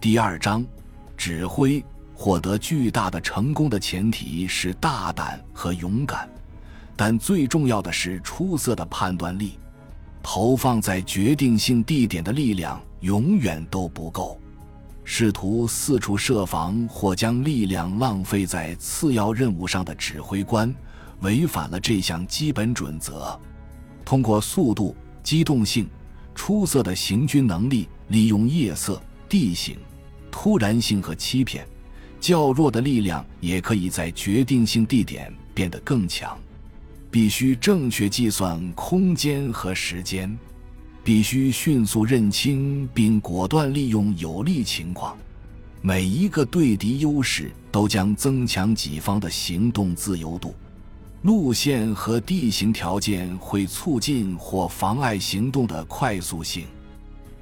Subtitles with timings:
[0.00, 0.64] 第二章，
[1.14, 6.26] 指挥获得巨大的成功的前提是大胆和勇敢，
[6.96, 9.58] 但最重要的是出色的判断力。
[10.22, 14.40] 投放在决定性地点的力量永远都不够。
[15.04, 20.74] 试图四处设防或将力量浪费在次要任务上的指挥官，
[21.20, 23.38] 违反了这项基本准则。
[24.02, 25.86] 通过速度、机动性、
[26.34, 28.98] 出色的行军能力，利用夜色、
[29.28, 29.76] 地形。
[30.30, 31.66] 突然性和欺骗，
[32.20, 36.38] 较弱的力量也可以在决定性地点变得更强。
[37.10, 40.38] 必须正确计算空间和时间，
[41.02, 45.18] 必须迅速认清并果断利用有利情况。
[45.82, 50.54] 每一个对敌优势都将增强己方的行动自由度。
[51.22, 56.64] 路线和地形条件会促进或妨碍行动的快速性。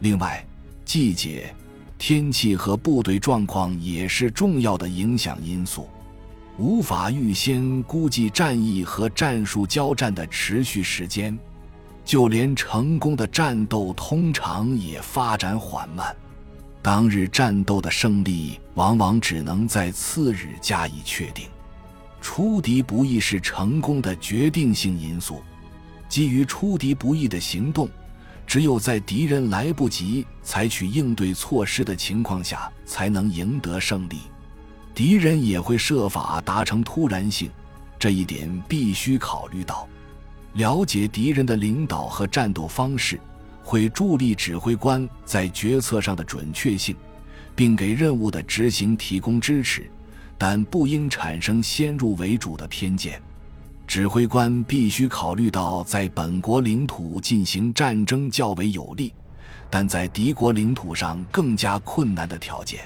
[0.01, 0.45] 另外，
[0.84, 1.55] 季节。
[1.98, 5.88] 天气和部队状况也是重要的影响因素，
[6.57, 11.37] 无法预先估计战役和战术交战的持续时间，
[12.05, 16.15] 就连成功的战斗通常也发展缓慢。
[16.80, 21.46] 当日战斗的胜利往往只能在次日加以确定。
[22.21, 25.43] 出敌不意是成功的决定性因素，
[26.09, 27.88] 基于出敌不意的行动。
[28.49, 34.21] 只有在敌人来不及采取应对措施的情况下，才能赢得胜利。
[34.95, 37.51] 敌人也会设法达成突然性，
[37.99, 39.87] 这一点必须考虑到。
[40.55, 43.21] 了解敌人的领导和战斗方式，
[43.63, 46.96] 会助力指挥官在决策上的准确性，
[47.55, 49.90] 并给任务的执行提供支持，
[50.38, 53.21] 但不应产生先入为主的偏见。
[53.88, 59.14] 指挥官必须考虑到在本国领土进行战争较为有利，
[59.70, 62.80] 但在敌国领土上更加困难的条件。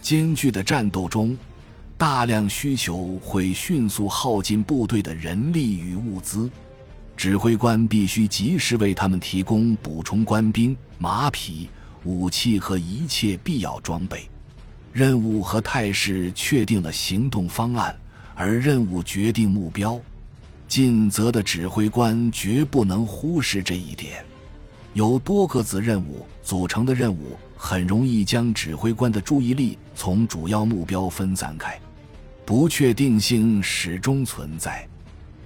[0.00, 1.36] 艰巨的战斗中，
[1.98, 6.50] 大量需求会迅速耗尽部队的人力与物资，
[7.14, 11.68] 指挥官必须及时为他们提供补充官兵、马匹、
[12.04, 14.26] 武器和一切必要装备。
[14.94, 17.94] 任务和态势确定了行动方案，
[18.34, 20.00] 而任务决定目标。
[20.72, 24.24] 尽责的指挥官绝不能忽视这一点。
[24.94, 31.78] 由多个子任务组成的任务很容易将指挥官的注意力从主要目标分散开，
[32.46, 34.88] 不确定性始终存在，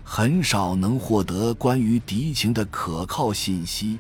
[0.05, 3.99] 很少能获得关于敌情的可靠信息。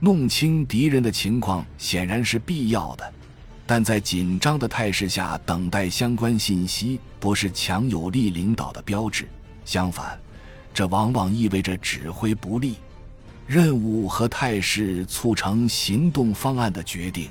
[0.00, 3.12] 弄清敌人的情况显然是必要的，
[3.66, 9.28] 但在紧张的态势下等待相关信息不是强有力领导的标志，
[9.66, 10.18] 相反。
[10.74, 12.74] 这往往意味着指挥不力，
[13.46, 17.30] 任务和态势促成行动方案的决定。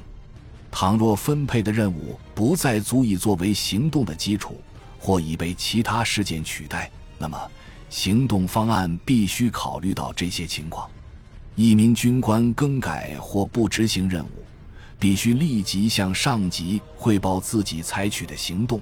[0.72, 4.60] 倘若分配的任务不再足以作为行动的基础，
[4.98, 6.90] 或已被其他事件取代，
[7.20, 7.38] 那么
[7.90, 10.90] 行动方案必须考虑到这些情况。
[11.56, 14.44] 一名军官更改或不执行任务，
[14.98, 18.80] 必须立即向上级汇报自己采取的行动，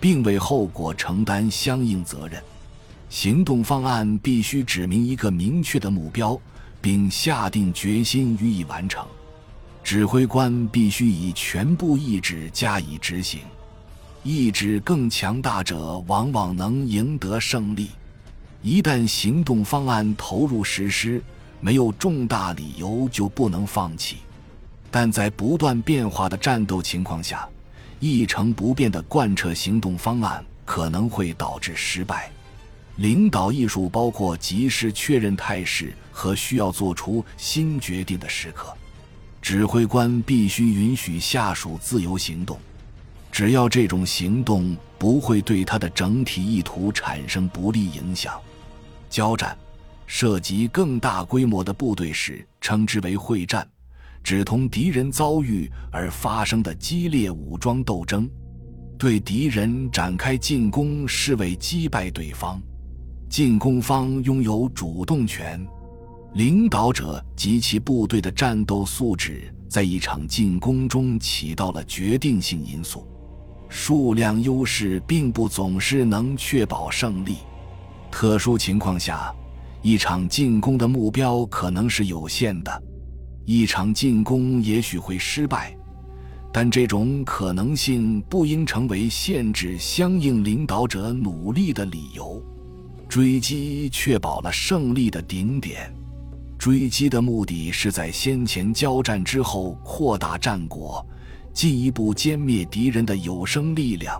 [0.00, 2.42] 并为后果承担相应责任。
[3.12, 6.40] 行动方案必须指明一个明确的目标，
[6.80, 9.06] 并下定决心予以完成。
[9.84, 13.42] 指挥官必须以全部意志加以执行，
[14.22, 17.90] 意志更强大者往往能赢得胜利。
[18.62, 21.22] 一旦行动方案投入实施，
[21.60, 24.20] 没有重大理由就不能放弃。
[24.90, 27.46] 但在不断变化的战斗情况下，
[28.00, 32.32] 一成不变的贯彻行动方案可能会导致失败。
[32.96, 38.72] 领导艺术包括及时确认态势和需要做出新决定的时刻。
[39.40, 42.60] 指挥官必须允许下属自由行动，
[43.32, 48.40] 只要这种行动不会对他的整体意图产生不利影响。
[49.10, 49.58] 交战
[50.06, 53.66] 涉及更大规模的部队时，称之为会战，
[54.22, 58.30] 只同敌人遭遇而发生的激烈武装斗争。
[58.96, 62.62] 对敌人展开进攻，是为击败对方。
[63.32, 65.58] 进攻方拥有主动权，
[66.34, 73.08] 领导者及其部队的战斗素质在一场进攻中起到了决定性因素。
[73.70, 77.36] 数量优势并不总是能确保胜利，
[78.10, 79.34] 特殊情况下，
[79.80, 82.82] 一场进攻的目标可能是有限的，
[83.46, 85.74] 一场进攻也许会失败，
[86.52, 92.44] 但这种可能性不应成为限制相应领导者努力的理由。
[93.12, 95.94] 追击确保了胜利的顶点。
[96.56, 101.06] 追击的目的是在先前交战之后扩大战果，
[101.52, 104.18] 进一步歼灭敌人的有生力量。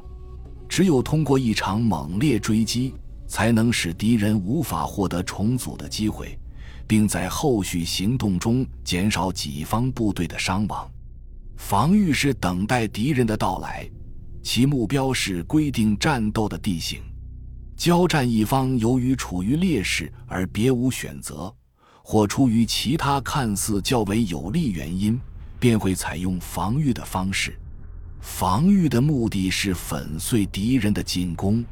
[0.69, 2.93] 只有通过一场猛烈追击，
[3.27, 6.39] 才能使敌人无法获得重组的机会，
[6.87, 10.87] 并在后续行动中减少己方部队的伤亡。
[11.57, 13.89] 防御是等待敌人的到来，
[14.43, 17.01] 其目标是规定战斗的地形。
[17.77, 21.53] 交战一方由于处于劣势而别无选择，
[22.03, 25.21] 或出于其他看似较为有利原因，
[25.59, 27.59] 便会采用防御的方式。
[28.21, 31.65] 防御的目的是粉碎敌人的进攻。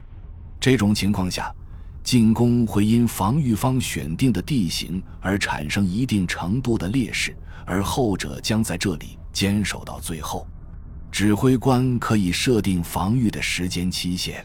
[0.59, 1.55] 这种情况下，
[2.03, 10.45] 进攻会因防御方选定的地形而产生一定程度的劣势，而后者将在这里坚守到最后。
[11.13, 14.45] 指挥官可以设定防御的时间期限。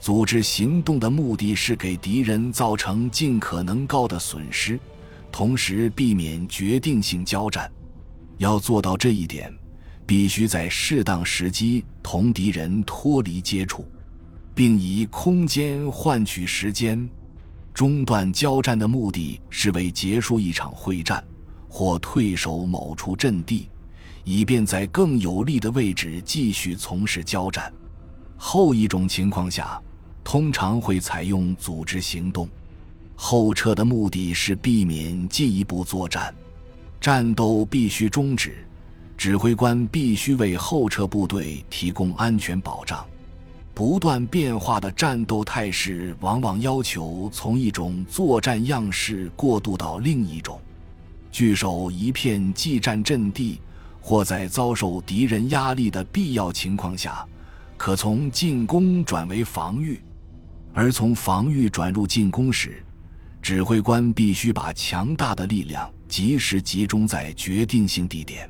[0.00, 4.78] 组织行动的目的是给敌人造成尽可能高的损失，
[5.32, 7.70] 同时避免决定性交战。
[8.36, 9.52] 要做到这一点，
[10.06, 13.84] 必须在适当时机同敌人脱离接触，
[14.54, 17.08] 并以空间换取时间。
[17.74, 21.22] 中断交战的目的是为结束一场会战，
[21.68, 23.68] 或退守某处阵地，
[24.22, 27.72] 以便在更有利的位置继续从事交战。
[28.36, 29.82] 后一种情况下。
[30.30, 32.46] 通常会采用组织行动，
[33.16, 36.34] 后撤的目的是避免进一步作战，
[37.00, 38.58] 战斗必须终止，
[39.16, 43.02] 指挥官必须为后撤部队提供安全保障。
[43.72, 50.60] 不断变化的战斗态势往往要求从一种作战样式过渡到另一种。
[51.32, 53.62] 据守一片技战阵地，
[53.98, 57.26] 或在遭受敌人压力的必要情况下，
[57.78, 59.98] 可从进攻转为防御。
[60.78, 62.80] 而从防御转入进攻时，
[63.42, 68.48] 指挥官必须把强大的力量及时集中在决定性地点。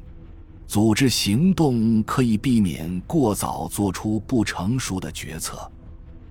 [0.67, 5.59] 组织行动可以避免过早做出不成熟的决策，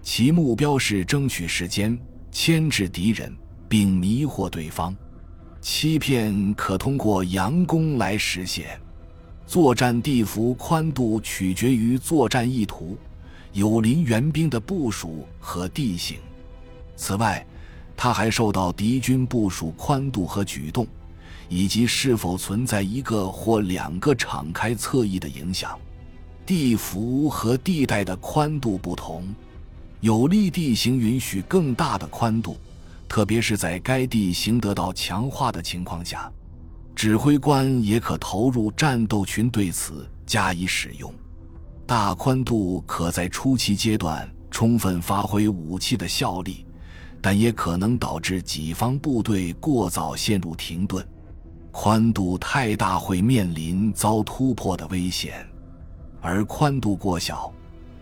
[0.03, 1.97] 其目标是争取时间、
[2.31, 3.35] 牵制敌人
[3.67, 4.95] 并迷惑对方。
[5.61, 8.79] 欺骗可通过佯攻来实现。
[9.47, 12.95] 作战地幅宽度取决于作战意图。
[13.57, 16.19] 友邻援兵的部署和地形，
[16.95, 17.43] 此外，
[17.95, 20.85] 它还受到敌军部署宽度和举动，
[21.49, 25.75] 以及是否存在一个或两个敞开侧翼的影响。
[26.45, 29.27] 地幅和地带的宽度不同，
[30.01, 32.57] 有利地形允许更大的宽度，
[33.09, 36.31] 特别是在该地形得到强化的情况下，
[36.95, 41.11] 指挥官也可投入战斗群对此加以使用。
[41.87, 46.65] 大宽度可在初期阶段充分发挥武器的效力，
[47.21, 51.07] 但也可能导致己方部队过早陷入停顿。
[51.71, 55.47] 宽度太大会面临遭突破的危险，
[56.19, 57.53] 而宽度过小，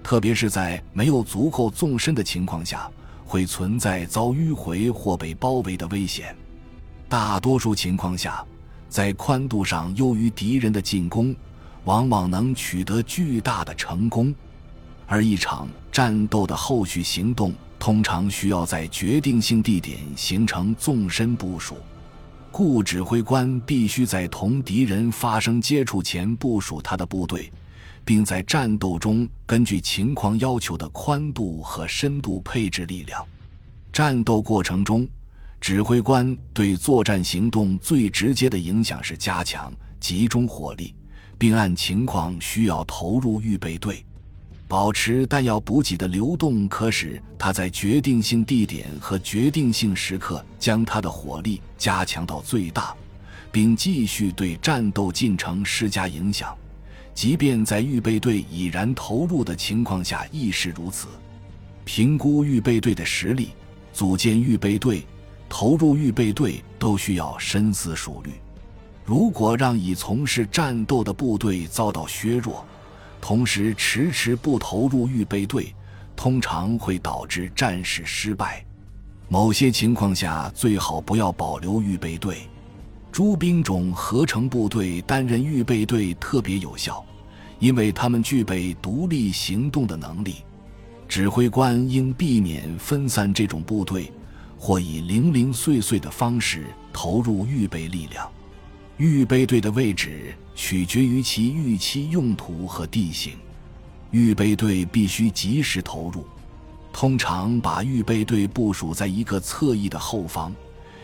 [0.01, 2.89] 特别是在没有足够纵深的情况下，
[3.23, 6.35] 会存在遭迂回或被包围的危险。
[7.07, 8.43] 大多数情况下，
[8.89, 11.35] 在宽度上优于敌人的进攻。
[11.85, 14.33] 往往能取得巨大的成功，
[15.07, 21.77] 而一场战斗的后续行动通常需要在决定性地点形成纵深部署，
[22.51, 27.51] 故指挥官必须在同敌人发生接触前部署他的部队，
[28.03, 33.23] 并在战斗中根据情况要求的宽度和深度配置力量。
[33.93, 35.07] 战斗过程中，
[35.61, 40.95] 指挥官对作战行动最直接的影响是加强集中火力。
[41.37, 44.05] 并按情况需要投入预备队，
[44.67, 52.95] 保持弹药补给的流动，可使他在决定性地点和决定性时刻将他的火力加强到最大，
[53.51, 56.55] 并继续对战斗进程施加影响，
[57.13, 61.07] 即便在预备队已然投入的情况下亦是如此。
[61.83, 63.49] 评估预备队的实力，
[63.93, 65.05] 组建预备队，
[65.47, 68.31] 投入预备队都需要深思熟虑。
[69.05, 72.65] 如果让已从事战斗的部队遭到削弱，
[73.21, 75.75] 同时迟迟不投入预备队，
[76.15, 78.65] 通常会导致战事失败。
[79.27, 82.49] 某些情况下，最好不要保留预备队。
[83.11, 87.05] 诸兵种合成部队担任预备队特别有效，
[87.59, 90.37] 因为他们具备独立行动的能力。
[91.07, 94.11] 指挥官应避免分散这种部队，
[94.57, 98.27] 或以零零碎碎的方式投入预备力量。
[98.97, 103.33] 预备队的位置取决于其预期用途和地形，
[104.09, 106.25] 预备队必须及时投入。
[106.93, 110.55] 通常把预备队部署在一个侧翼的后方，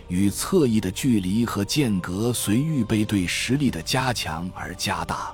[0.08, 5.34] 与侧翼的距离和间隔随预备队实力的加强而加大。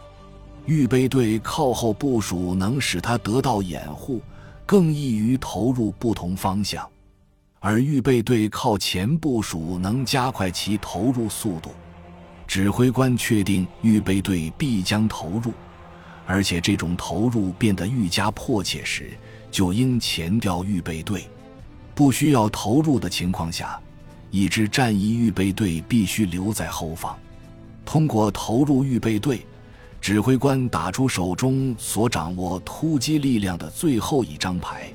[0.65, 4.19] 预备队靠后部署能使他得到掩护，
[4.65, 6.81] 更易于投入不同方向；
[7.59, 11.69] 而预备队靠前部署能加快其投入速度。
[12.47, 15.53] 指挥官确定预备队必将投入，
[16.25, 19.11] 而且这种投入变得愈加迫切时，
[19.51, 21.27] 就应前调预备队。
[21.93, 23.79] 不需要投入的情况下，
[24.31, 27.15] 一支战役预备队必须留在后方。
[27.85, 29.45] 通过投入预备队。
[29.99, 34.93] 指挥官打出手中所掌握突击力量的最后一张牌，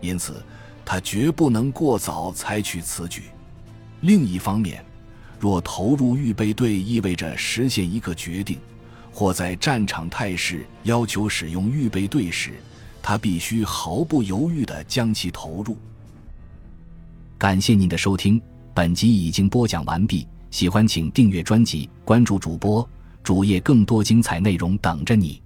[0.00, 0.42] 因此
[0.84, 3.24] 他绝不能过早采取此举。
[4.02, 4.82] 另一方面，
[5.38, 8.58] 若投入预备队意味着实现一个决定，
[9.12, 12.52] 或在战场态势要求使用预备队时，
[13.02, 15.76] 他必须毫不犹豫地将其投入。
[17.36, 18.40] 感谢您的收听，
[18.72, 20.26] 本集已经播讲完毕。
[20.50, 22.88] 喜欢请订阅专辑，关注主播。
[23.22, 25.40] 主页更多精彩内容等着你。